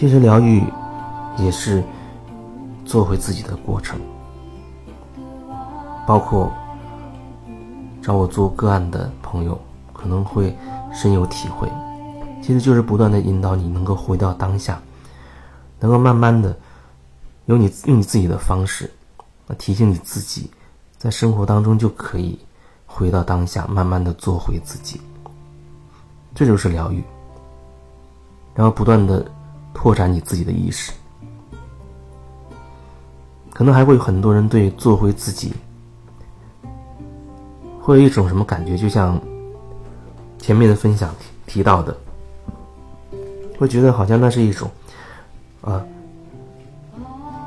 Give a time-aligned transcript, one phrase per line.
[0.00, 0.64] 其实疗愈
[1.36, 1.84] 也是
[2.86, 4.00] 做回自己的过程，
[6.06, 6.50] 包括
[8.00, 9.60] 找我做个案的朋友
[9.92, 10.56] 可能会
[10.90, 11.68] 深有体会。
[12.40, 14.80] 其实就是不断的引导你能够回到当下，
[15.78, 16.56] 能够慢慢的
[17.44, 18.90] 用你用你自己的方式，
[19.58, 20.50] 提醒你自己，
[20.96, 22.38] 在生活当中就可以
[22.86, 24.98] 回到当下，慢慢的做回自己。
[26.34, 27.04] 这就是疗愈，
[28.54, 29.30] 然后不断的
[29.74, 30.92] 拓展你自己的意识。
[33.52, 35.52] 可能还会有很多人对做回自己，
[37.80, 38.76] 会有一种什么感觉？
[38.76, 39.20] 就像
[40.38, 41.14] 前面的分享
[41.46, 41.96] 提提到的。
[43.58, 44.70] 会觉得好像那是一种，
[45.60, 45.84] 啊，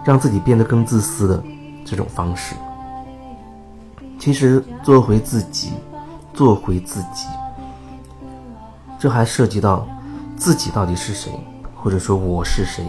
[0.06, 1.44] 让自己变得更自私的
[1.84, 2.54] 这种方式。
[4.20, 5.72] 其实做回自己，
[6.32, 7.26] 做回自己，
[9.00, 9.88] 这还涉及到
[10.38, 11.32] 自己到底是谁，
[11.84, 12.86] 或者说我是谁。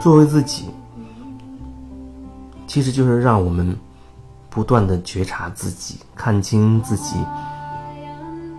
[0.00, 0.68] 作为自己，
[2.66, 3.78] 其实就是让我们
[4.50, 7.20] 不断的觉察自己，看清自己。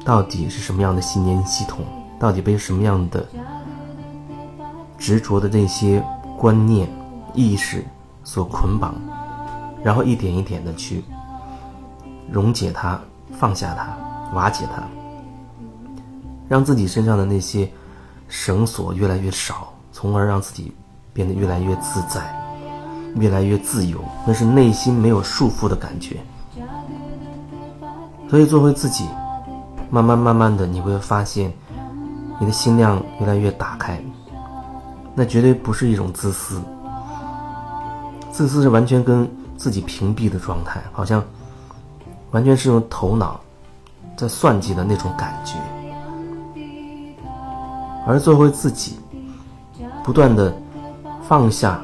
[0.06, 1.84] 到底是什么样的信念系统？
[2.18, 3.28] 到底被什么样的
[4.98, 6.02] 执着的这些
[6.38, 6.90] 观念、
[7.34, 7.84] 意识
[8.24, 8.96] 所捆绑？
[9.84, 11.04] 然后一点一点的去
[12.32, 12.98] 溶解它、
[13.34, 14.82] 放下它、瓦解它，
[16.48, 17.70] 让自己身上的那些
[18.28, 20.74] 绳索越来越少，从而让自己
[21.14, 22.22] 变得越来越自在、
[23.16, 24.00] 越来越自由。
[24.26, 26.18] 那是内心没有束缚的感觉。
[28.30, 29.08] 所以做回自己。
[29.90, 31.50] 慢慢慢慢的，你会发现，
[32.42, 33.98] 你的心量越来越打开。
[35.16, 36.62] 那绝对不是一种自私，
[38.34, 41.24] 自私是完全跟自己屏蔽的状态，好像
[42.32, 43.40] 完全是用头脑
[44.18, 45.54] 在算计的那种感觉。
[48.08, 48.98] 而做回自己，
[50.02, 50.56] 不断的
[51.22, 51.82] 放下、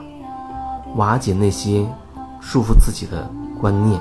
[0.95, 1.85] 瓦解那些
[2.39, 3.29] 束缚自己的
[3.59, 3.99] 观念。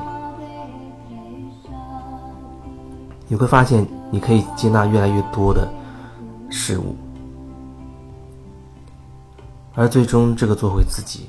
[3.26, 5.68] 你会发现，你可以接纳越来越多的
[6.48, 6.94] 事物，
[9.74, 11.28] 而最终这个做回自己，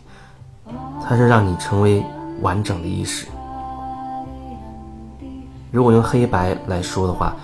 [1.02, 2.06] 才是让你成为
[2.42, 3.26] 完整的意识。
[5.72, 7.36] 如果用黑白来说的话，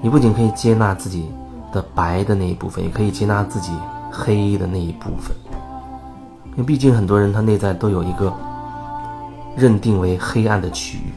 [0.00, 1.30] 你不仅可以接纳自己
[1.72, 3.72] 的白的那一部分，也可以接纳自己
[4.10, 5.36] 黑的那一部分。
[6.52, 8.32] 因为毕竟很多人他内在都有一个
[9.56, 11.12] 认定为黑暗的区域。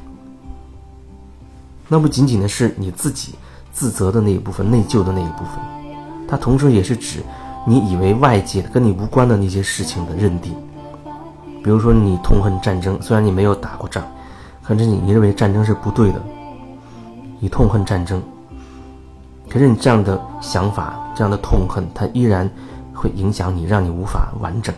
[1.88, 3.36] 那不仅仅的是你自己
[3.72, 5.60] 自责的那一部分、内疚的那一部分，
[6.28, 7.22] 它同时也是指
[7.66, 10.54] 你以为外界跟你无关的那些事情的认定。
[11.64, 14.04] 比如说，你痛恨战争，虽然你没有打过仗，
[14.62, 16.22] 可是你你认为战争是不对的，
[17.40, 18.22] 你痛恨战争，
[19.54, 22.50] 可是你这样的想法、这样的痛恨，它依然
[22.92, 24.74] 会影响你，让你无法完整。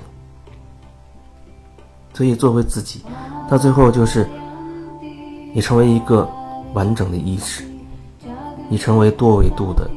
[2.14, 3.02] 所以，做回自己，
[3.50, 4.30] 到最后就是
[5.54, 6.30] 你成为一个。
[6.74, 7.64] 完整的意识，
[8.68, 9.90] 你成为多维度的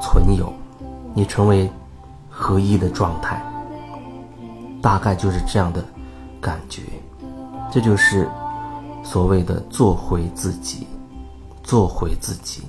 [0.00, 0.50] 存有，
[1.12, 1.70] 你成为
[2.30, 3.38] 合一的状态，
[4.80, 5.84] 大概就是这样的
[6.40, 6.80] 感觉。
[7.70, 8.26] 这就是
[9.04, 10.86] 所谓的做回自己，
[11.62, 12.62] 做回自己。